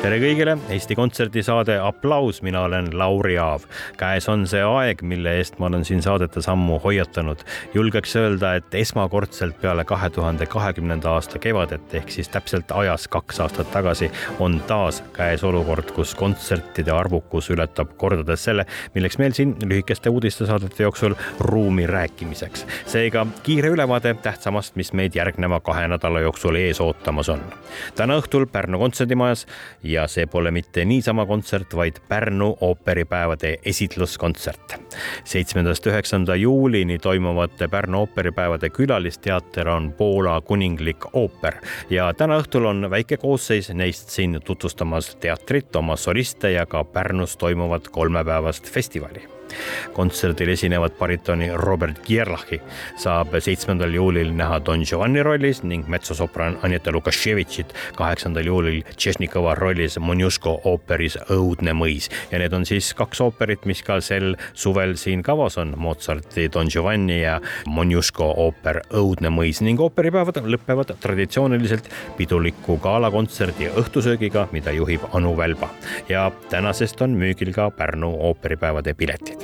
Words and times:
tere 0.00 0.16
kõigile, 0.18 0.54
Eesti 0.72 0.96
Kontserdi 0.96 1.42
saade 1.44 1.74
Applaus, 1.80 2.40
mina 2.42 2.62
olen 2.64 2.88
Lauri 2.98 3.36
Aav. 3.38 3.64
käes 3.98 4.28
on 4.28 4.46
see 4.46 4.62
aeg, 4.62 5.02
mille 5.02 5.34
eest 5.38 5.58
ma 5.58 5.66
olen 5.68 5.84
siin 5.84 6.02
saadetes 6.02 6.48
ammu 6.48 6.78
hoiatanud. 6.82 7.42
julgeks 7.74 8.16
öelda, 8.16 8.54
et 8.54 8.74
esmakordselt 8.74 9.60
peale 9.60 9.84
kahe 9.84 10.10
tuhande 10.10 10.46
kahekümnenda 10.46 11.10
aasta 11.10 11.38
kevadet 11.38 11.94
ehk 11.94 12.10
siis 12.10 12.28
täpselt 12.28 12.72
ajas 12.72 13.08
kaks 13.08 13.40
aastat 13.40 13.70
tagasi 13.70 14.10
on 14.38 14.60
taas 14.66 15.02
käes 15.12 15.44
olukord, 15.44 15.90
kus 15.90 16.14
kontsertide 16.14 16.90
arvukus 16.90 17.50
ületab 17.50 17.96
kordades 17.96 18.44
selle, 18.44 18.66
milleks 18.94 19.18
meil 19.18 19.32
siin 19.32 19.56
lühikeste 19.62 20.10
uudistesaadete 20.10 20.82
jooksul 20.82 21.14
ruumi 21.40 21.86
rääkimiseks. 21.86 22.66
seega 22.86 23.26
kiire 23.42 23.68
ülevaade 23.68 24.14
tähtsamast, 24.14 24.76
mis 24.76 24.92
meid 24.92 25.14
järgneva 25.14 25.60
kahe 25.60 25.88
nädala 25.88 26.20
jooksul 26.20 26.54
ees 26.56 26.80
ootamas 26.80 27.28
on. 27.28 27.42
täna 27.94 28.18
õhtul 28.18 28.46
Pärnu 28.46 28.78
kontserdimajas 28.78 29.46
ja 29.82 30.06
see 30.08 30.26
pole 30.26 30.50
mitte 30.50 30.84
niisama 30.84 31.26
kontsert, 31.26 31.74
vaid 31.76 32.00
Pärnu 32.08 32.56
ooperipäevade 32.60 33.56
esitluskontsert. 33.64 34.78
seitsmendast 35.24 35.86
üheksanda 35.86 36.36
juulini 36.36 36.98
toimuvate 36.98 37.68
Pärnu 37.68 38.00
ooperipäevade 38.00 38.70
külalisteater 38.70 39.68
on 39.68 39.92
Poola 39.92 40.40
kuninglik 40.40 41.06
ooper 41.12 41.54
ja 41.90 42.12
täna 42.14 42.38
õhtul 42.40 42.66
on 42.68 42.90
väike 42.90 43.16
koosseis 43.16 43.70
neist 43.70 44.08
siin 44.08 44.40
tutvustamas 44.44 45.16
teatrit, 45.16 45.76
oma 45.76 45.96
soliste 45.96 46.52
ja 46.52 46.66
ka 46.66 46.84
Pärnus 46.84 47.36
toimuvat 47.36 47.88
kolmepäevast 47.88 48.70
festivali 48.70 49.41
kontserdil 49.92 50.52
esinevat 50.54 50.98
baritoni 50.98 51.50
Robert 51.54 52.02
Gerlachi 52.06 52.60
saab 53.00 53.34
seitsmendal 53.40 53.94
juulil 53.94 54.32
näha 54.36 54.60
Don 54.64 54.84
Giovanni 54.86 55.22
rollis 55.22 55.62
ning 55.62 55.88
metsosopran 55.88 56.58
Aneta 56.62 56.92
Lukaševitšit. 56.92 57.74
kaheksandal 57.96 58.46
juulil 58.46 58.82
Tšešnikova 58.96 59.54
rollis 59.54 59.98
Monjuško 59.98 60.60
ooperis 60.64 61.18
Õudne 61.30 61.74
mõis. 61.76 62.08
Ja 62.30 62.38
need 62.38 62.52
on 62.52 62.66
siis 62.66 62.92
kaks 62.94 63.20
ooperit, 63.24 63.66
mis 63.66 63.82
ka 63.82 64.00
sel 64.00 64.36
suvel 64.54 64.96
siin 64.96 65.22
kavas 65.22 65.58
on, 65.58 65.74
Mozarti 65.76 66.48
Don 66.52 66.70
Giovanni 66.72 67.20
ja 67.22 67.38
Monjuško 67.66 68.32
ooper 68.46 68.82
Õudne 68.90 69.32
mõis 69.34 69.62
ning 69.64 69.80
ooperipäevad 69.80 70.42
lõpevad 70.44 70.94
traditsiooniliselt 71.02 71.90
piduliku 72.16 72.78
galakontserdi 72.82 73.70
õhtusöögiga, 73.82 74.48
mida 74.52 74.74
juhib 74.76 75.06
Anu 75.12 75.36
Välba. 75.36 75.70
Ja 76.08 76.30
tänasest 76.50 77.02
on 77.02 77.16
müügil 77.18 77.52
ka 77.54 77.70
Pärnu 77.70 78.14
ooperipäevade 78.30 78.94
piletid 78.94 79.41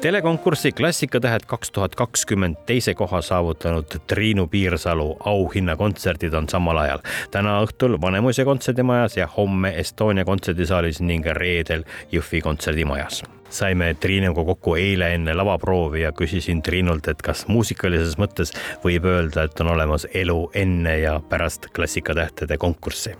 telekonkursi 0.00 0.72
Klassikatähed 0.72 1.40
kaks 1.46 1.70
tuhat 1.70 1.94
kakskümmend 1.94 2.56
teise 2.66 2.94
koha 2.94 3.20
saavutanud 3.22 3.84
Triinu 4.06 4.46
Piirsalu 4.46 5.16
auhinnakontserdid 5.24 6.34
on 6.34 6.48
samal 6.48 6.76
ajal. 6.76 6.98
täna 7.30 7.60
õhtul 7.64 8.00
Vanemuise 8.00 8.44
kontserdimajas 8.44 9.16
ja 9.16 9.28
homme 9.36 9.72
Estonia 9.76 10.24
kontserdisaalis 10.24 11.00
ning 11.00 11.26
reedel 11.26 11.84
Jõhvi 12.12 12.40
kontserdimajas 12.40 13.22
saime 13.50 13.94
Triinuga 13.94 14.44
kokku 14.44 14.74
eile 14.74 15.14
enne 15.14 15.34
lavaproovi 15.34 16.02
ja 16.02 16.12
küsisin 16.12 16.62
Triinult, 16.62 17.08
et 17.08 17.22
kas 17.22 17.48
muusikalises 17.48 18.14
mõttes 18.18 18.54
võib 18.84 19.04
öelda, 19.04 19.42
et 19.44 19.60
on 19.60 19.72
olemas 19.74 20.06
elu 20.14 20.50
enne 20.54 20.98
ja 20.98 21.20
pärast 21.28 21.66
Klassikatähtede 21.74 22.58
konkurssi. 22.58 23.16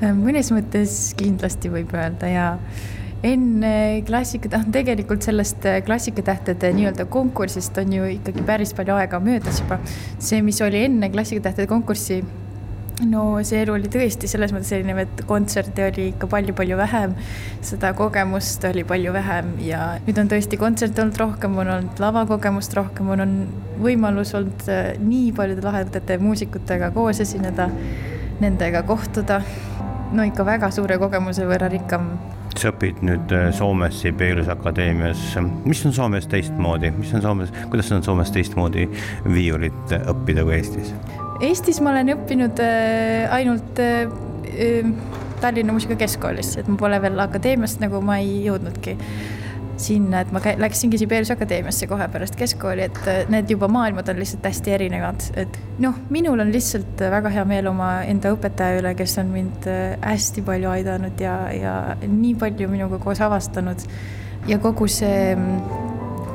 mõnes 0.00 0.52
mõttes 0.52 1.14
kindlasti 1.16 1.72
võib 1.72 1.94
öelda 1.94 2.28
ja 2.28 2.58
enne 3.24 4.02
klassika, 4.06 4.50
noh 4.52 4.66
tegelikult 4.72 5.24
sellest 5.24 5.64
äh, 5.68 5.78
klassikatähtede 5.84 6.72
nii-öelda 6.76 7.06
konkursist 7.10 7.78
on 7.80 7.92
ju 7.92 8.08
ikkagi 8.16 8.44
päris 8.46 8.74
palju 8.76 8.96
aega 8.96 9.20
möödas 9.20 9.62
juba. 9.62 9.78
see, 10.18 10.42
mis 10.42 10.60
oli 10.62 10.84
enne 10.84 11.08
klassikatähtede 11.10 11.66
konkurssi, 11.70 12.20
no 13.08 13.22
see 13.44 13.62
elu 13.64 13.74
oli 13.76 13.90
tõesti 13.92 14.28
selles 14.30 14.52
mõttes 14.54 14.72
erinev, 14.76 15.00
et 15.04 15.22
kontserte 15.28 15.88
oli 15.90 16.10
ikka 16.12 16.28
palju-palju 16.32 16.78
vähem, 16.80 17.16
seda 17.64 17.92
kogemust 17.96 18.64
oli 18.68 18.84
palju 18.88 19.12
vähem 19.16 19.54
ja 19.64 19.96
nüüd 20.06 20.20
on 20.22 20.30
tõesti 20.32 20.60
kontserte 20.60 21.04
olnud 21.04 21.20
rohkem, 21.20 21.58
on 21.60 21.72
olnud 21.76 22.02
lavakogemust 22.02 22.76
rohkem, 22.76 23.10
on, 23.16 23.24
on 23.24 23.36
võimalus 23.84 24.34
olnud 24.36 24.68
äh, 24.72 24.92
nii 25.00 25.32
paljude 25.36 25.64
lahedate 25.64 26.20
muusikutega 26.20 26.92
koos 26.96 27.20
esineda, 27.24 27.70
nendega 28.40 28.84
kohtuda. 28.84 29.40
no 30.12 30.22
ikka 30.22 30.44
väga 30.46 30.70
suure 30.70 31.00
kogemuse 31.00 31.44
võrra 31.48 31.68
rikkam 31.72 32.12
sa 32.60 32.72
õpid 32.72 33.02
nüüd 33.06 33.32
äh, 33.34 33.48
Soomes 33.56 34.00
Sibeliuse 34.02 34.52
akadeemias. 34.52 35.22
mis 35.64 35.84
on 35.86 35.94
Soomes 35.96 36.26
teistmoodi, 36.30 36.90
mis 36.96 37.12
on 37.14 37.22
Soomes, 37.24 37.52
kuidas 37.70 37.92
on 37.92 38.04
Soomes 38.06 38.32
teistmoodi 38.34 38.88
viiulit 39.28 39.94
õppida 39.98 40.44
kui 40.46 40.56
Eestis? 40.58 40.92
Eestis 41.44 41.80
ma 41.84 41.92
olen 41.92 42.14
õppinud 42.16 42.62
äh, 42.64 43.26
ainult 43.36 43.80
äh, 43.82 44.06
Tallinna 45.40 45.74
Muusikakeskkoolis, 45.76 46.54
et 46.60 46.68
ma 46.70 46.78
pole 46.80 47.00
veel 47.02 47.20
akadeemiast 47.20 47.82
nagu 47.82 48.00
ma 48.04 48.20
ei 48.22 48.46
jõudnudki 48.46 48.96
sinna, 49.80 50.22
et 50.24 50.32
ma 50.34 50.40
läksingi 50.40 50.98
Sibeliuse 51.00 51.34
akadeemiasse 51.36 51.88
kohe 51.90 52.08
pärast 52.12 52.36
keskkooli, 52.38 52.86
et 52.88 53.00
äh, 53.10 53.22
need 53.32 53.50
juba 53.52 53.68
maailmad 53.72 54.08
on 54.12 54.20
lihtsalt 54.20 54.46
hästi 54.48 54.76
erinevad, 54.76 55.30
et 55.42 55.58
noh, 55.82 55.98
minul 56.12 56.40
on 56.44 56.52
lihtsalt 56.52 57.02
väga 57.16 57.32
hea 57.34 57.44
meel 57.48 57.70
omaenda 57.72 58.32
õpetaja 58.36 58.80
üle, 58.80 58.94
kes 58.98 59.18
on 59.22 59.32
mind 59.34 59.68
äh, 59.70 59.96
hästi 60.04 60.44
palju 60.46 60.72
aidanud 60.72 61.20
ja, 61.22 61.36
ja 61.54 61.74
nii 62.06 62.36
palju 62.40 62.70
minuga 62.72 63.00
koos 63.02 63.22
avastanud. 63.24 63.84
Ja 64.46 64.60
kogu 64.62 64.86
see 64.90 65.34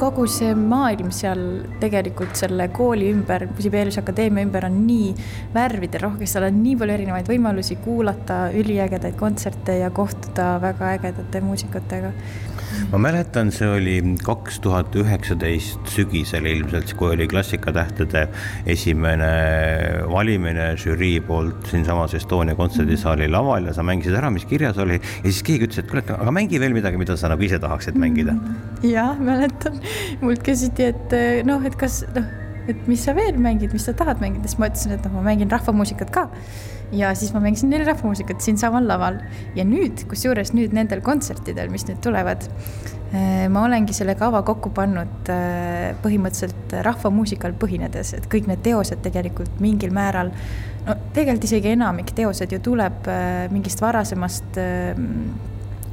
kogu 0.02 0.25
see 0.31 0.53
maailm 0.58 1.12
seal 1.13 1.41
tegelikult 1.81 2.34
selle 2.40 2.68
kooli 2.73 3.12
ümber, 3.13 3.46
Sibeliuse 3.62 4.02
akadeemia 4.02 4.47
ümber 4.47 4.66
on 4.66 4.79
nii 4.88 5.12
värviderohke, 5.53 6.25
seal 6.29 6.47
on 6.47 6.58
nii 6.63 6.78
palju 6.79 6.96
erinevaid 6.96 7.29
võimalusi 7.29 7.78
kuulata 7.84 8.47
üliägedaid 8.58 9.18
kontserte 9.19 9.78
ja 9.84 9.91
kohtuda 9.94 10.56
väga 10.63 10.96
ägedate 10.96 11.44
muusikutega 11.46 12.13
ma 12.91 12.99
mäletan, 13.01 13.51
see 13.55 13.69
oli 13.69 13.95
kaks 14.25 14.59
tuhat 14.63 14.95
üheksateist 14.99 15.91
sügisel 15.93 16.47
ilmselt, 16.49 16.93
kui 16.99 17.13
oli 17.15 17.27
Klassikatähtede 17.31 18.25
esimene 18.69 19.31
valimine 20.11 20.71
žürii 20.81 21.21
poolt 21.27 21.69
siinsamas 21.71 22.15
Estonia 22.17 22.57
kontserdisaali 22.59 23.29
laval 23.31 23.69
ja 23.69 23.75
sa 23.77 23.85
mängisid 23.87 24.17
ära, 24.17 24.31
mis 24.33 24.47
kirjas 24.49 24.79
oli. 24.81 24.99
Ja 24.99 25.27
siis 25.27 25.43
keegi 25.47 25.69
ütles, 25.69 25.83
et 25.83 25.89
kuule, 25.91 26.05
aga 26.17 26.35
mängi 26.35 26.59
veel 26.61 26.75
midagi, 26.75 26.99
mida 27.01 27.17
sa 27.19 27.31
nagu 27.31 27.47
ise 27.47 27.59
tahaksid 27.61 27.97
mängida. 27.99 28.35
jah, 28.85 29.17
mäletan, 29.19 29.79
mult 30.21 30.43
küsiti, 30.45 30.91
et 30.91 31.17
noh, 31.47 31.63
et 31.67 31.77
kas 31.79 32.01
noh, 32.15 32.27
et 32.69 32.87
mis 32.89 33.01
sa 33.01 33.15
veel 33.17 33.39
mängid, 33.41 33.73
mis 33.73 33.87
sa 33.87 33.95
tahad 33.97 34.21
mängida, 34.21 34.49
siis 34.49 34.59
ma 34.61 34.69
ütlesin, 34.69 34.95
et 34.97 35.07
noh, 35.07 35.17
ma 35.17 35.25
mängin 35.31 35.51
rahvamuusikat 35.51 36.13
ka 36.13 36.27
ja 36.91 37.12
siis 37.16 37.34
ma 37.34 37.40
mängisin 37.40 37.72
neile 37.72 37.85
rahvamuusikat 37.88 38.41
siinsamal 38.41 38.88
laval. 38.88 39.19
Ja 39.56 39.66
nüüd, 39.68 40.06
kusjuures 40.09 40.53
nüüd 40.56 40.75
nendel 40.75 41.03
kontsertidel, 41.06 41.72
mis 41.72 41.85
nüüd 41.88 42.02
tulevad, 42.03 42.47
eh, 43.13 43.47
ma 43.52 43.66
olengi 43.66 43.96
selle 43.96 44.16
kava 44.19 44.44
kokku 44.47 44.74
pannud 44.75 45.31
eh, 45.31 45.91
põhimõtteliselt 46.03 46.75
rahvamuusikal 46.88 47.56
põhinedes, 47.62 48.16
et 48.18 48.28
kõik 48.31 48.50
need 48.52 48.63
teosed 48.66 49.03
tegelikult 49.06 49.62
mingil 49.63 49.96
määral, 49.96 50.34
no 50.88 50.97
tegelikult 51.16 51.47
isegi 51.47 51.73
enamik 51.76 52.14
teosed 52.17 52.52
ju 52.52 52.59
tuleb 52.64 53.08
eh, 53.11 53.47
mingist 53.53 53.82
varasemast 53.84 54.59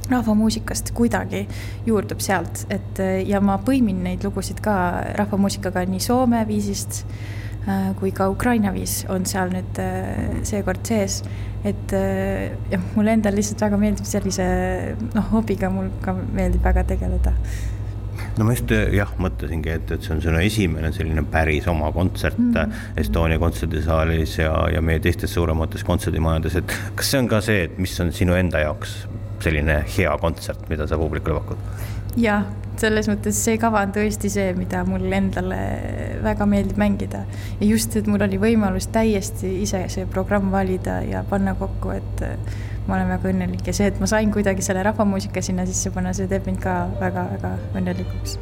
rahvamuusikast 0.09 0.89
kuidagi 0.97 1.43
juurdub 1.85 2.21
sealt, 2.25 2.63
et 2.73 2.97
ja 3.29 3.37
ma 3.45 3.59
põimin 3.61 3.99
neid 4.07 4.23
lugusid 4.25 4.57
ka 4.65 4.73
rahvamuusikaga 5.19 5.83
nii 5.85 6.01
Soome 6.01 6.41
viisist 6.49 7.03
kui 7.99 8.11
ka 8.15 8.29
Ukraina 8.31 8.71
viis 8.73 9.03
on 9.11 9.25
seal 9.29 9.51
nüüd 9.53 9.79
äh, 9.81 10.39
seekord 10.47 10.85
sees. 10.87 11.23
et 11.67 11.91
äh, 11.93 12.55
jah, 12.71 12.83
mulle 12.95 13.17
endale 13.17 13.35
lihtsalt 13.35 13.61
väga 13.65 13.77
meeldib 13.81 14.07
sellise 14.07 14.45
noh, 15.11 15.25
hobiga 15.33 15.69
mul 15.69 15.89
ka 16.01 16.13
meeldib 16.15 16.63
väga 16.63 16.85
tegeleda 16.87 17.33
no 18.37 18.47
ma 18.47 18.55
just 18.55 18.71
jah, 18.71 19.11
mõtlesingi, 19.19 19.73
et, 19.75 19.91
et 19.91 20.05
see 20.05 20.15
on 20.15 20.23
sinu 20.23 20.39
esimene 20.39 20.93
selline 20.95 21.25
päris 21.31 21.67
oma 21.67 21.91
kontsert 21.91 22.39
mm 22.39 22.53
-hmm. 22.55 22.99
Estonia 23.03 23.39
kontserdisaalis 23.39 24.37
ja, 24.39 24.53
ja 24.73 24.81
meie 24.81 24.99
teistes 24.99 25.33
suuremates 25.33 25.83
kontserdimajades, 25.83 26.55
et 26.55 26.77
kas 26.95 27.11
see 27.11 27.19
on 27.19 27.27
ka 27.27 27.41
see, 27.41 27.63
et 27.63 27.77
mis 27.77 27.99
on 27.99 28.11
sinu 28.11 28.39
enda 28.39 28.63
jaoks 28.63 29.01
selline 29.43 29.81
hea 29.97 30.15
kontsert, 30.21 30.67
mida 30.69 30.87
sa 30.87 30.99
publikule 30.99 31.39
pakud? 31.39 31.85
jah, 32.19 32.47
selles 32.79 33.09
mõttes 33.11 33.37
see 33.45 33.57
kava 33.61 33.83
on 33.85 33.93
tõesti 33.95 34.31
see, 34.31 34.53
mida 34.57 34.81
mul 34.87 35.05
endale 35.13 35.59
väga 36.23 36.47
meeldib 36.49 36.79
mängida. 36.81 37.25
ja 37.59 37.67
just, 37.67 37.95
et 37.99 38.07
mul 38.07 38.23
oli 38.25 38.39
võimalus 38.41 38.89
täiesti 38.93 39.59
ise 39.63 39.85
see 39.93 40.07
programm 40.09 40.51
valida 40.51 40.99
ja 41.05 41.23
panna 41.29 41.55
kokku, 41.59 41.93
et 41.95 42.25
ma 42.87 42.97
olen 42.97 43.13
väga 43.13 43.33
õnnelik 43.33 43.67
ja 43.69 43.75
see, 43.75 43.91
et 43.91 43.99
ma 44.01 44.09
sain 44.09 44.31
kuidagi 44.33 44.65
selle 44.65 44.83
rahvamuusika 44.87 45.43
sinna 45.45 45.67
sisse 45.69 45.93
panna, 45.93 46.15
see 46.17 46.29
teeb 46.31 46.49
mind 46.49 46.63
ka 46.63 46.81
väga-väga 47.01 47.55
õnnelikuks 47.77 48.39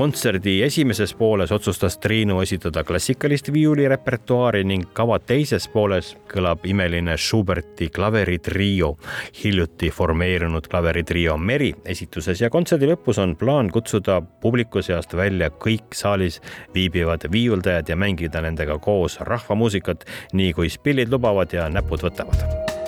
kontserdi 0.00 0.62
esimeses 0.62 1.12
pooles 1.14 1.50
otsustas 1.52 1.98
Triinu 1.98 2.38
esitada 2.40 2.80
klassikalist 2.88 3.50
viiulirepertuaari 3.52 4.62
ning 4.64 4.86
kava 4.96 5.18
teises 5.20 5.66
pooles 5.68 6.14
kõlab 6.30 6.64
imeline 6.64 7.18
Schuberti 7.20 7.90
klaveritrio, 7.92 8.94
hiljuti 9.42 9.92
formeerunud 9.92 10.70
klaveritrio 10.72 11.36
Meri 11.36 11.74
esituses 11.84 12.40
ja 12.40 12.48
kontserdi 12.48 12.88
lõpus 12.88 13.20
on 13.20 13.36
plaan 13.36 13.68
kutsuda 13.68 14.22
publiku 14.40 14.80
seast 14.80 15.12
välja 15.12 15.52
kõik 15.52 15.92
saalis 15.92 16.40
viibivad 16.72 17.28
viiuldajad 17.28 17.92
ja 17.92 18.00
mängida 18.00 18.40
nendega 18.40 18.80
koos 18.80 19.20
rahvamuusikat, 19.20 20.08
nii 20.32 20.56
kui 20.56 20.72
spillid 20.72 21.12
lubavad 21.12 21.52
ja 21.52 21.68
näpud 21.68 22.08
võtavad 22.08 22.79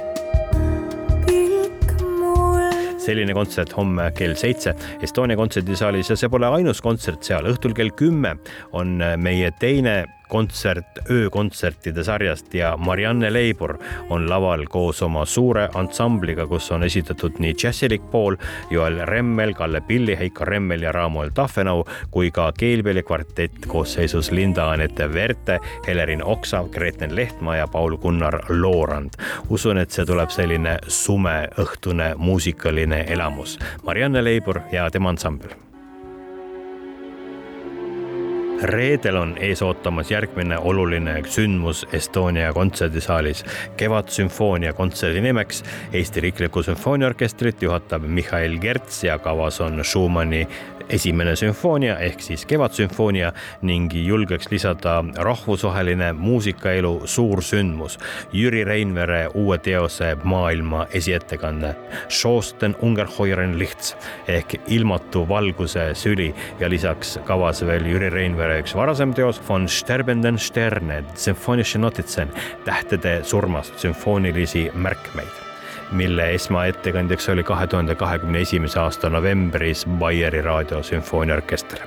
selline 3.03 3.35
kontsert 3.37 3.75
homme 3.77 4.11
kell 4.17 4.37
seitse 4.39 4.75
Estonia 5.03 5.39
kontserdisaalis 5.39 6.13
ja 6.13 6.19
see 6.19 6.31
pole 6.33 6.51
ainus 6.59 6.83
kontsert 6.85 7.25
seal. 7.27 7.49
õhtul 7.51 7.75
kell 7.77 7.93
kümme 7.99 8.37
on 8.79 8.99
meie 9.19 9.51
teine 9.61 10.03
kontsert 10.33 11.11
öökontsertide 11.11 12.05
sarjast 12.05 12.55
ja 12.55 12.77
Marianne 12.77 13.33
Leibur 13.33 13.77
on 14.11 14.31
laval 14.31 14.65
koos 14.71 15.03
oma 15.03 15.25
suure 15.29 15.67
ansambliga, 15.75 16.47
kus 16.49 16.71
on 16.73 16.87
esitatud 16.87 17.37
nii 17.43 17.53
džässilik 17.53 18.07
pool, 18.11 18.39
Joel 18.71 19.03
Remmel, 19.07 19.53
Kalle 19.55 19.83
Pilli, 19.85 20.17
Heiko 20.19 20.45
Remmel 20.49 20.87
ja 20.87 20.93
Raamoel 20.93 21.35
Tahvenau 21.37 21.85
kui 22.11 22.31
ka 22.31 22.49
keelpillikvartett 22.59 23.67
koosseisus 23.69 24.31
Linda-Anette 24.33 25.11
Verte, 25.15 25.59
Helerin 25.87 26.25
Oksa, 26.25 26.65
Gretlen 26.73 27.17
Lehtmaa 27.17 27.57
ja 27.57 27.67
Paul-Gunnar 27.67 28.41
Loorand. 28.49 29.21
usun, 29.51 29.79
et 29.79 29.91
see 29.91 30.07
tuleb 30.09 30.31
selline 30.33 30.79
sumeõhtune 30.89 32.15
muusikaline 32.17 33.05
elamus. 33.09 33.59
Marianne 33.85 34.25
Leibur 34.25 34.63
ja 34.73 34.89
tema 34.91 35.13
ansambel 35.13 35.53
reedel 38.63 39.17
on 39.17 39.35
ees 39.41 39.63
ootamas 39.63 40.11
järgmine 40.11 40.59
oluline 40.59 41.23
sündmus 41.27 41.87
Estonia 41.93 42.53
kontserdisaalis. 42.53 43.45
Kevadsümfoonia 43.77 44.73
kontserdi 44.73 45.21
nimeks 45.21 45.63
Eesti 45.93 46.21
Riiklikku 46.21 46.63
Sümfooniaorkestrit 46.63 47.63
juhatab 47.63 48.07
Mihhail 48.07 48.59
Gerts 48.59 49.05
ja 49.05 49.19
kavas 49.19 49.61
on 49.61 49.85
Schumanni 49.85 50.47
esimene 50.93 51.37
sümfoonia 51.37 51.97
ehk 51.99 52.21
siis 52.21 52.45
Kevadsümfoonia 52.47 53.33
ning 53.63 53.93
julgeks 53.95 54.51
lisada 54.51 54.99
rahvusvaheline 55.17 56.13
muusikaelu 56.13 57.03
suursündmus. 57.05 57.99
Jüri 58.33 58.65
Reinvere 58.65 59.29
uue 59.35 59.59
teose 59.59 60.17
maailma 60.25 60.87
esiettekanne. 60.93 61.75
Schosten 62.09 62.77
Ungerheuren 62.83 63.59
Lichts 63.59 63.97
ehk 64.29 64.55
ilmatu 64.67 65.29
valguse 65.29 65.91
süli 65.95 66.35
ja 66.61 66.71
lisaks 66.71 67.19
kavas 67.25 67.65
veel 67.67 67.87
Jüri 67.87 68.11
Reinvere 68.13 68.61
üks 68.63 68.77
varasem 68.77 69.15
teos 69.15 69.41
von 69.49 69.69
Sterbenden 69.69 70.39
Sterne, 70.39 71.05
sümfoonische 71.15 71.79
Notizen, 71.79 72.29
tähtede 72.65 73.21
surmast 73.25 73.79
sümfoonilisi 73.79 74.71
märkmeid 74.75 75.52
mille 75.93 76.31
esmaettekandjaks 76.35 77.29
oli 77.29 77.43
kahe 77.43 77.67
tuhande 77.67 77.95
kahekümne 77.95 78.41
esimese 78.41 78.81
aasta 78.81 79.11
novembris 79.11 79.87
Baieri 79.99 80.43
raadiosümfooniaorkester. 80.43 81.79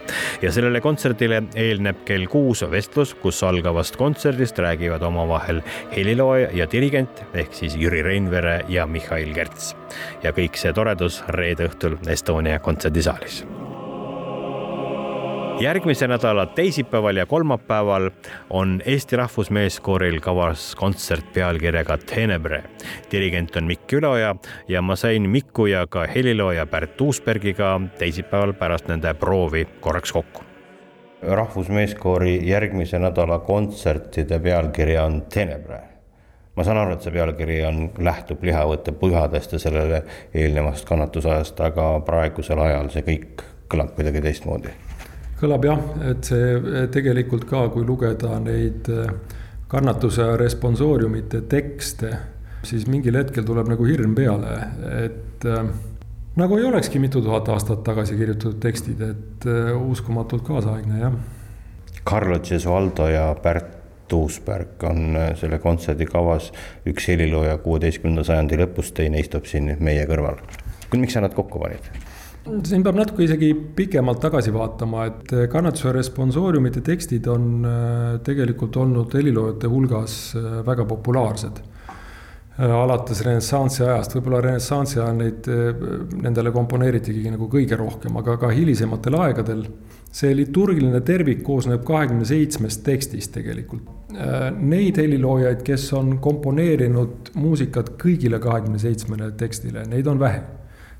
ja 0.41 0.51
sellele 0.51 0.81
kontserdile 0.81 1.43
eelneb 1.55 2.05
kell 2.05 2.25
kuus 2.29 2.63
vestlus, 2.71 3.13
kus 3.13 3.43
algavast 3.43 3.95
kontserdist 3.95 4.59
räägivad 4.59 5.01
omavahel 5.01 5.61
helilooja 5.95 6.49
ja 6.53 6.71
dirigent 6.71 7.23
ehk 7.33 7.53
siis 7.53 7.75
Jüri 7.75 8.03
Reinvere 8.03 8.61
ja 8.69 8.85
Mihhail 8.85 9.33
Kerts. 9.33 9.75
ja 10.23 10.31
kõik 10.31 10.57
see 10.57 10.73
toredus 10.73 11.23
reede 11.27 11.69
õhtul 11.69 11.97
Estonia 12.07 12.59
kontserdisaalis 12.59 13.45
järgmise 15.59 16.07
nädala 16.07 16.45
teisipäeval 16.45 17.15
ja 17.15 17.25
kolmapäeval 17.25 18.09
on 18.49 18.81
Eesti 18.85 19.15
Rahvusmeeskooril 19.15 20.19
kavas 20.19 20.75
kontsert 20.75 21.33
pealkirjaga 21.33 21.97
Tenebre. 21.97 22.63
dirigent 23.11 23.55
on 23.55 23.63
Mikk 23.63 23.93
Üloja 23.93 24.35
ja 24.67 24.81
ma 24.81 24.95
sain 24.95 25.29
Miku 25.29 25.65
ja 25.65 25.87
ka 25.87 26.07
helilooja 26.15 26.65
Pärt 26.65 27.01
Uusbergiga 27.01 27.81
teisipäeval 27.97 28.53
pärast 28.53 28.87
nende 28.87 29.13
proovi 29.13 29.67
korraks 29.79 30.11
kokku. 30.11 30.43
rahvusmeeskoori 31.21 32.47
järgmise 32.47 32.99
nädala 32.99 33.39
kontsertide 33.39 34.39
pealkiri 34.39 34.97
on 34.97 35.21
Tenebre 35.21 35.79
ma 36.55 36.63
saan 36.63 36.77
aru, 36.77 36.93
et 36.93 37.01
see 37.01 37.11
pealkiri 37.11 37.65
on, 37.65 37.89
lähtub 37.99 38.43
lihavõtte 38.43 38.91
pühadest 38.91 39.53
ja 39.53 39.59
sellele 39.59 40.03
eelnevast 40.33 40.85
kannatusajast, 40.85 41.59
aga 41.61 41.99
praegusel 41.99 42.59
ajal 42.59 42.89
see 42.89 43.01
kõik 43.01 43.43
kõlab 43.67 43.95
kuidagi 43.95 44.21
teistmoodi 44.21 44.94
kõlab 45.39 45.67
jah, 45.67 45.81
et 46.11 46.29
see 46.29 46.85
tegelikult 46.93 47.47
ka, 47.49 47.67
kui 47.73 47.85
lugeda 47.87 48.37
neid 48.43 48.87
äh, 48.91 49.11
kannatuse 49.71 50.31
responsooriumite 50.39 51.43
tekste, 51.51 52.11
siis 52.65 52.87
mingil 52.89 53.17
hetkel 53.19 53.45
tuleb 53.47 53.69
nagu 53.73 53.87
hirm 53.87 54.15
peale, 54.17 54.55
et 55.03 55.47
äh, 55.49 55.63
nagu 56.39 56.59
ei 56.59 56.67
olekski 56.69 57.01
mitu 57.03 57.23
tuhat 57.25 57.49
aastat 57.53 57.83
tagasi 57.87 58.17
kirjutatud 58.19 58.61
tekstid, 58.63 59.01
et 59.01 59.49
äh, 59.49 59.71
uskumatult 59.75 60.45
kaasaegne, 60.47 61.01
jah. 61.03 61.17
Carlo 62.05 62.39
Gesualdo 62.39 63.09
ja 63.09 63.31
Pärt 63.41 63.73
Tuusberg 64.07 64.83
on 64.85 65.15
selle 65.39 65.57
kontserdi 65.57 66.05
kavas, 66.05 66.51
üks 66.85 67.07
helilooja 67.09 67.57
kuueteistkümnenda 67.63 68.21
sajandi 68.27 68.59
lõpus, 68.61 68.91
teine 68.93 69.17
istub 69.17 69.49
siin 69.49 69.71
meie 69.81 70.05
kõrval. 70.05 70.37
miks 70.93 71.17
sa 71.17 71.25
nad 71.25 71.33
kokku 71.33 71.59
panid? 71.59 71.89
Siin 72.45 72.83
peab 72.85 72.97
natuke 72.99 73.25
isegi 73.25 73.51
pikemalt 73.77 74.19
tagasi 74.23 74.53
vaatama, 74.53 75.05
et 75.09 75.31
kannatuse 75.51 75.93
responsooriumite 75.95 76.83
tekstid 76.85 77.29
on 77.31 77.47
äh, 77.65 78.09
tegelikult 78.25 78.77
olnud 78.81 79.13
heliloojate 79.17 79.71
hulgas 79.71 80.17
äh, 80.37 80.59
väga 80.67 80.85
populaarsed. 80.89 81.61
Äh, 82.55 82.69
alates 82.69 83.23
renessansi 83.25 83.81
ajast, 83.87 84.13
võib-olla 84.17 84.43
renessansi 84.45 84.99
ajal 85.01 85.17
neid, 85.19 85.49
nendele 86.21 86.53
komponeeritigi 86.55 87.33
nagu 87.33 87.49
kõige 87.51 87.79
rohkem, 87.81 88.21
aga 88.21 88.37
ka 88.41 88.53
hilisematel 88.53 89.21
aegadel. 89.23 89.65
see 90.15 90.31
liturgiline 90.31 91.01
tervik 91.03 91.41
koosneb 91.43 91.81
kahekümne 91.83 92.23
seitsmest 92.25 92.85
tekstist 92.85 93.33
tegelikult. 93.35 93.89
Neid 94.55 94.95
heliloojaid, 94.95 95.59
kes 95.67 95.89
on 95.97 96.13
komponeerinud 96.23 97.33
muusikat 97.35 97.97
kõigile 97.99 98.39
kahekümne 98.39 98.79
seitsmele 98.79 99.33
tekstile, 99.35 99.83
neid 99.91 100.07
on 100.07 100.21
vähe 100.21 100.39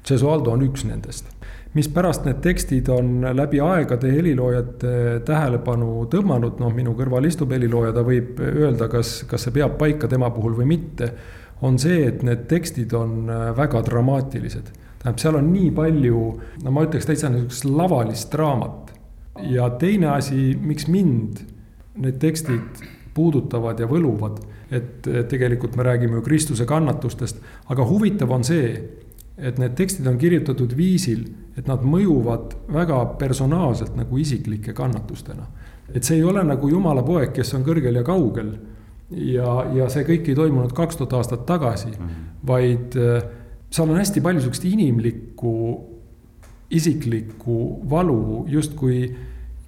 Gesualdo 0.06 0.52
on 0.54 0.66
üks 0.68 0.86
nendest 0.88 1.32
mispärast 1.76 2.24
need 2.26 2.40
tekstid 2.44 2.90
on 2.94 3.26
läbi 3.36 3.60
aegade 3.64 4.12
heliloojate 4.14 4.94
tähelepanu 5.28 6.06
tõmmanud, 6.12 6.62
noh, 6.62 6.72
minu 6.74 6.96
kõrval 6.96 7.28
istub 7.28 7.52
helilooja, 7.52 7.92
ta 7.96 8.06
võib 8.08 8.40
öelda, 8.40 8.88
kas, 8.92 9.18
kas 9.30 9.48
see 9.48 9.56
peab 9.58 9.76
paika 9.82 10.10
tema 10.12 10.32
puhul 10.32 10.56
või 10.56 10.70
mitte, 10.72 11.12
on 11.68 11.80
see, 11.82 12.06
et 12.08 12.24
need 12.24 12.48
tekstid 12.52 12.96
on 12.96 13.28
väga 13.58 13.84
dramaatilised. 13.90 14.72
tähendab, 15.02 15.20
seal 15.22 15.40
on 15.40 15.52
nii 15.52 15.72
palju, 15.76 16.24
no 16.64 16.76
ma 16.76 16.88
ütleks 16.88 17.08
täitsa 17.10 17.32
niisugust 17.32 17.68
lavalist 17.68 18.32
draamat. 18.32 18.94
ja 19.52 19.70
teine 19.70 20.14
asi, 20.16 20.56
miks 20.56 20.88
mind 20.88 21.44
need 22.00 22.20
tekstid 22.20 22.86
puudutavad 23.14 23.80
ja 23.80 23.88
võluvad, 23.88 24.40
et 24.72 25.08
tegelikult 25.30 25.76
me 25.76 25.84
räägime 25.84 26.16
ju 26.16 26.22
Kristuse 26.22 26.66
kannatustest, 26.66 27.42
aga 27.68 27.84
huvitav 27.88 28.32
on 28.32 28.44
see, 28.44 28.80
et 29.38 29.58
need 29.60 29.75
tekstid 29.75 30.08
on 30.08 30.18
kirjutatud 30.18 30.75
viisil, 30.77 31.25
et 31.58 31.68
nad 31.68 31.84
mõjuvad 31.84 32.56
väga 32.72 33.01
personaalselt 33.20 33.96
nagu 33.96 34.18
isiklike 34.18 34.74
kannatustena. 34.74 35.48
et 35.94 36.04
see 36.04 36.18
ei 36.18 36.24
ole 36.24 36.44
nagu 36.44 36.70
jumala 36.70 37.04
poeg, 37.04 37.32
kes 37.34 37.54
on 37.54 37.63
kõrgel 37.63 37.96
ja 37.96 38.04
kaugel 38.04 38.56
ja, 39.12 39.65
ja 39.75 39.89
see 39.89 40.04
kõik 40.04 40.30
ei 40.30 40.36
toimunud 40.36 40.74
kaks 40.74 40.98
tuhat 40.98 41.13
aastat 41.13 41.46
tagasi 41.46 41.92
mm, 41.92 42.08
-hmm. 42.08 42.24
vaid 42.48 42.96
äh, 42.98 43.24
seal 43.70 43.89
on 43.89 43.98
hästi 43.98 44.22
palju 44.22 44.42
sihukest 44.42 44.65
inimlikku, 44.65 45.54
isiklikku 46.70 47.82
valu, 47.89 48.46
justkui 48.48 49.15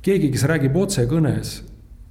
keegi, 0.02 0.32
kes 0.32 0.44
räägib 0.50 0.76
otsekõnes 0.76 1.58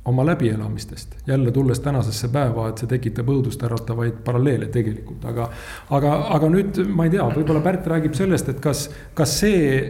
oma 0.06 0.26
läbielamistest, 0.26 1.16
jälle 1.26 1.52
tulles 1.52 1.80
tänasesse 1.80 2.28
päeva, 2.28 2.68
et 2.68 2.78
see 2.78 2.90
tekitab 2.90 3.30
õudust 3.30 3.62
äratavaid 3.66 4.20
paralleele 4.25 4.68
tegelikult, 4.72 5.25
aga. 5.26 5.48
aga, 5.90 6.12
aga 6.36 6.50
nüüd 6.52 6.78
ma 6.86 7.08
ei 7.08 7.14
tea, 7.16 7.26
võib-olla 7.34 7.62
Pärt 7.64 7.88
räägib 7.90 8.14
sellest, 8.18 8.52
et 8.52 8.60
kas, 8.62 8.86
kas 9.18 9.34
see, 9.42 9.80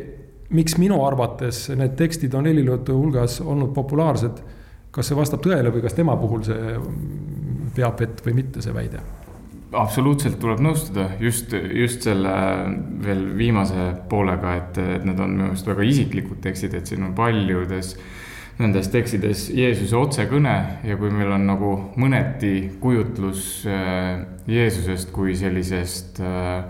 miks 0.56 0.78
minu 0.80 1.02
arvates 1.04 1.66
need 1.76 1.99
tekstid 1.99 2.35
on 2.38 2.49
heliloojate 2.49 2.96
hulgas 2.96 3.40
olnud 3.44 3.75
populaarsed. 3.76 4.42
kas 4.96 5.11
see 5.11 5.16
vastab 5.16 5.42
tõele 5.44 5.68
või 5.75 5.82
kas 5.85 5.92
tema 5.92 6.16
puhul 6.16 6.44
see 6.46 6.76
peab 7.76 8.00
vett 8.00 8.23
või 8.25 8.38
mitte, 8.40 8.62
see 8.64 8.73
väide? 8.73 9.02
absoluutselt 9.76 10.38
tuleb 10.40 10.62
nõustuda 10.64 11.11
just, 11.20 11.52
just 11.52 12.06
selle 12.06 12.32
veel 13.04 13.26
viimase 13.37 13.90
poolega, 14.08 14.54
et, 14.62 14.78
et 14.78 15.04
need 15.04 15.18
on 15.20 15.35
minu 15.35 15.50
meelest 15.50 15.68
väga 15.68 15.85
isiklikud 15.85 16.40
tekstid, 16.40 16.75
et 16.78 16.87
siin 16.88 17.04
on 17.04 17.12
paljudes 17.18 17.96
nendes 18.60 18.88
tekstides 18.92 19.46
Jeesuse 19.52 19.96
otsekõne 19.98 20.56
ja 20.86 20.96
kui 20.96 21.12
meil 21.12 21.32
on 21.36 21.44
nagu 21.48 21.72
mõneti 22.00 22.70
kujutlus 22.80 23.66
äh, 23.68 24.22
Jeesusest 24.48 25.12
kui 25.14 25.36
sellisest 25.36 26.22
äh, 26.25 26.62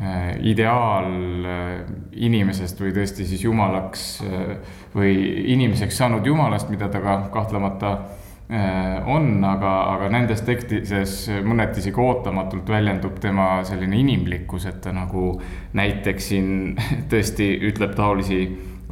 äh, 0.00 0.32
ideaal 0.50 1.12
inimesest 2.10 2.82
või 2.82 2.94
tõesti 2.96 3.28
siis 3.28 3.44
jumalaks 3.46 4.08
või 4.96 5.14
inimeseks 5.54 6.02
saanud 6.02 6.26
jumalast, 6.26 6.70
mida 6.72 6.90
ta 6.90 7.02
ka 7.04 7.20
kahtlemata 7.32 7.92
on, 8.50 9.44
aga, 9.46 9.72
aga 9.92 10.08
nendes 10.10 10.40
tekstides 10.42 11.12
mõneti 11.46 11.78
isegi 11.84 12.02
ootamatult 12.02 12.66
väljendub 12.66 13.20
tema 13.22 13.60
selline 13.62 14.00
inimlikkus, 14.02 14.66
et 14.66 14.80
ta 14.82 14.90
nagu 14.90 15.36
näiteks 15.78 16.26
siin 16.32 16.50
tõesti 17.12 17.52
ütleb 17.70 17.94
taolisi 17.94 18.40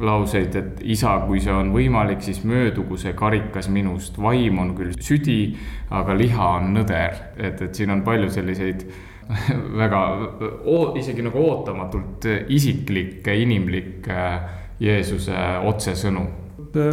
lauseid, 0.01 0.55
et 0.55 0.81
isa, 0.95 1.15
kui 1.27 1.41
see 1.43 1.53
on 1.53 1.71
võimalik, 1.73 2.23
siis 2.23 2.41
möödugu 2.47 2.97
see 2.99 3.13
karikas 3.17 3.69
minust, 3.73 4.17
vaim 4.21 4.59
on 4.61 4.73
küll 4.77 4.95
südi, 5.03 5.55
aga 5.95 6.15
liha 6.17 6.49
on 6.59 6.73
nõder, 6.79 7.23
et, 7.37 7.61
et 7.67 7.75
siin 7.75 7.93
on 7.95 8.03
palju 8.07 8.31
selliseid 8.33 8.85
väga 9.81 10.01
isegi 10.97 11.25
nagu 11.25 11.41
ootamatult 11.51 12.27
isiklikke, 12.49 13.35
inimlikke 13.43 14.21
Jeesuse 14.79 15.35
otsesõnu. 15.67 16.27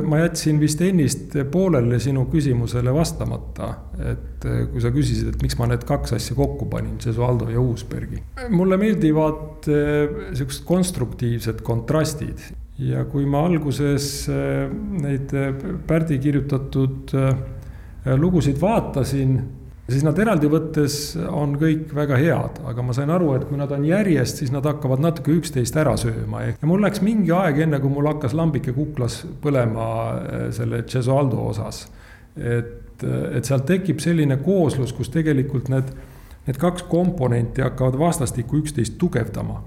Ma 0.09 0.23
jätsin 0.23 0.57
vist 0.57 0.81
ennist 0.81 1.35
poolele 1.53 1.99
sinu 2.01 2.23
küsimusele 2.33 2.93
vastamata, 2.97 3.69
et 4.01 4.47
kui 4.73 4.81
sa 4.81 4.89
küsisid, 4.95 5.35
et 5.35 5.43
miks 5.45 5.59
ma 5.61 5.69
need 5.69 5.85
kaks 5.87 6.17
asja 6.17 6.37
kokku 6.39 6.69
panin, 6.73 6.97
Cesualdo 7.03 7.51
ja 7.53 7.61
Uusbergi. 7.61 8.23
mulle 8.51 8.79
meeldivad 8.81 9.69
äh, 9.69 10.33
siuksed 10.39 10.65
konstruktiivsed 10.65 11.61
kontrastid 11.67 12.41
ja 12.79 13.05
kui 13.09 13.25
ma 13.27 13.45
alguses 13.49 14.27
neid 14.29 15.31
Pärdi 15.87 16.19
kirjutatud 16.21 17.15
lugusid 18.21 18.61
vaatasin 18.61 19.39
siis 19.91 20.05
nad 20.07 20.19
eraldi 20.19 20.49
võttes 20.51 20.97
on 21.31 21.55
kõik 21.61 21.93
väga 21.95 22.19
head, 22.21 22.59
aga 22.67 22.85
ma 22.85 22.95
sain 22.97 23.11
aru, 23.13 23.33
et 23.37 23.45
kui 23.49 23.59
nad 23.59 23.71
on 23.75 23.85
järjest, 23.87 24.43
siis 24.43 24.53
nad 24.55 24.67
hakkavad 24.67 25.03
natuke 25.03 25.35
üksteist 25.37 25.79
ära 25.79 25.95
sööma. 26.01 26.43
Ja 26.49 26.71
mul 26.71 26.83
läks 26.83 27.03
mingi 27.07 27.33
aeg, 27.35 27.63
enne 27.67 27.81
kui 27.83 27.93
mul 27.93 28.11
hakkas 28.11 28.35
lambike 28.37 28.75
kuklas 28.77 29.21
põlema 29.43 29.87
selle 30.57 30.83
Cesualdo 30.91 31.47
osas. 31.53 31.87
et, 32.37 33.01
et 33.07 33.45
sealt 33.45 33.65
tekib 33.69 34.01
selline 34.01 34.37
kooslus, 34.45 34.93
kus 34.93 35.09
tegelikult 35.13 35.71
need, 35.73 35.89
need 36.45 36.59
kaks 36.61 36.85
komponenti 36.91 37.65
hakkavad 37.65 37.97
vastastikku 38.01 38.61
üksteist 38.61 38.99
tugevdama 39.01 39.63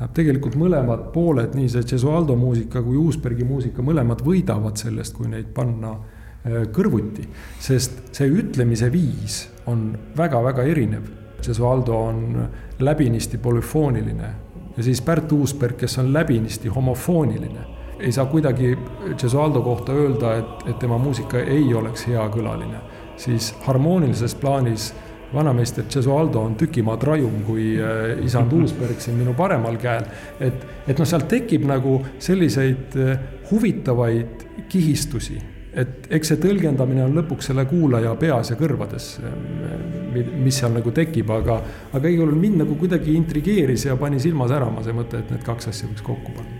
tähendab, 0.00 0.14
tegelikult 0.16 0.56
mõlemad 0.56 1.10
pooled, 1.12 1.52
nii 1.54 1.68
see 1.68 1.84
Cesualdo 1.94 2.36
muusika 2.36 2.80
kui 2.82 2.96
Uusbergi 2.96 3.44
muusika, 3.44 3.84
mõlemad 3.84 4.24
võidavad 4.24 4.80
sellest, 4.80 5.12
kui 5.14 5.28
neid 5.28 5.52
panna 5.54 5.92
Äh, 6.40 6.62
kõrvuti, 6.72 7.26
sest 7.60 8.14
see 8.16 8.30
ütlemise 8.32 8.86
viis 8.88 9.42
on 9.68 9.90
väga-väga 10.16 10.64
erinev. 10.64 11.10
Cesualdo 11.44 11.98
on 12.00 12.46
läbinisti 12.80 13.36
polüfooniline 13.40 14.30
ja 14.76 14.84
siis 14.84 15.02
Pärt 15.04 15.32
Uusberg, 15.36 15.76
kes 15.76 15.98
on 16.00 16.12
läbinisti 16.12 16.68
homofooniline. 16.68 17.66
ei 18.00 18.12
saa 18.12 18.24
kuidagi 18.26 18.78
Cesualdo 19.16 19.60
kohta 19.62 19.92
öelda, 19.92 20.34
et, 20.36 20.68
et 20.68 20.78
tema 20.78 20.98
muusika 20.98 21.38
ei 21.38 21.74
oleks 21.74 22.06
heakõlaline, 22.06 22.80
siis 23.16 23.54
harmoonilises 23.66 24.34
plaanis 24.34 24.94
vanameister 25.34 25.84
Cesualdo 25.88 26.42
on 26.46 26.56
tükimaad 26.58 27.02
rajum 27.06 27.42
kui 27.46 27.72
äh, 27.78 28.24
isand 28.24 28.52
Uusberg 28.58 29.00
siin 29.02 29.18
minu 29.20 29.34
paremal 29.38 29.78
käel. 29.80 30.08
et, 30.40 30.66
et 30.86 30.98
noh, 30.98 31.08
sealt 31.08 31.28
tekib 31.30 31.66
nagu 31.68 32.00
selliseid 32.18 32.98
äh, 32.98 33.16
huvitavaid 33.50 34.46
kihistusi 34.70 35.40
et 35.70 36.08
eks 36.10 36.32
see 36.32 36.40
tõlgendamine 36.42 37.04
on 37.06 37.14
lõpuks 37.14 37.50
selle 37.50 37.64
kuulaja 37.70 38.14
peas 38.18 38.50
ja 38.50 38.56
kõrvades, 38.58 39.12
mis 40.42 40.58
seal 40.58 40.74
nagu 40.74 40.90
tekib, 40.94 41.30
aga, 41.30 41.60
aga 41.92 42.10
igal 42.10 42.26
juhul 42.26 42.40
mind 42.40 42.64
nagu 42.64 42.78
kuidagi 42.80 43.14
intrigeeris 43.14 43.86
ja 43.86 43.94
pani 44.00 44.18
silma 44.22 44.50
särama 44.50 44.82
see 44.82 44.96
mõte, 44.96 45.22
et 45.22 45.30
need 45.30 45.46
kaks 45.46 45.70
asja 45.70 45.90
võiks 45.92 46.02
kokku 46.06 46.34
panna 46.34 46.59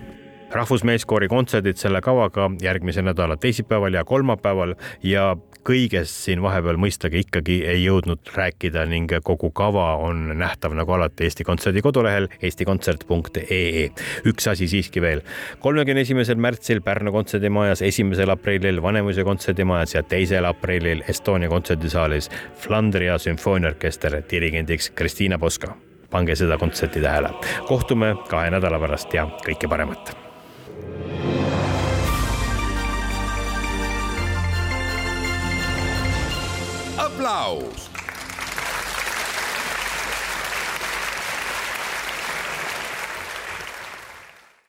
rahvusmeeskoori 0.51 1.29
kontserdid 1.29 1.79
selle 1.81 2.01
kavaga 2.01 2.51
järgmise 2.63 3.03
nädala 3.03 3.37
teisipäeval 3.37 3.95
ja 3.95 4.05
kolmapäeval 4.05 4.75
ja 5.03 5.37
kõigest 5.67 6.25
siin 6.25 6.43
vahepeal 6.43 6.79
mõistagi 6.81 7.21
ikkagi 7.25 7.61
ei 7.69 7.83
jõudnud 7.85 8.31
rääkida 8.35 8.87
ning 8.89 9.13
kogu 9.25 9.51
kava 9.57 9.93
on 10.01 10.31
nähtav 10.41 10.75
nagu 10.77 10.95
alati 10.97 11.27
Eesti 11.29 11.45
Kontserdi 11.45 11.83
kodulehel 11.85 12.29
eestikontsert.ee. 12.41 13.89
üks 14.31 14.49
asi 14.51 14.69
siiski 14.71 15.03
veel, 15.05 15.21
kolmekümne 15.61 16.05
esimesel 16.07 16.41
märtsil 16.41 16.81
Pärnu 16.81 17.13
kontserdimajas, 17.13 17.83
esimesel 17.83 18.33
aprillil 18.33 18.83
Vanemuise 18.83 19.25
kontserdimajas 19.25 19.95
ja 19.95 20.03
teisel 20.03 20.49
aprillil 20.49 21.05
Estonia 21.09 21.49
kontserdisaalis 21.53 22.31
Flandria 22.65 23.19
sümfooniaorkester 23.19 24.23
dirigendiks 24.31 24.91
Kristiina 24.95 25.39
Poska 25.39 25.77
pange 26.11 26.35
seda 26.37 26.59
kontserti 26.59 27.01
tähele. 27.01 27.31
kohtume 27.69 28.17
kahe 28.29 28.51
nädala 28.51 28.81
pärast 28.81 29.15
ja 29.15 29.29
kõike 29.47 29.69
paremat 29.69 30.20
aplaus 37.51 37.90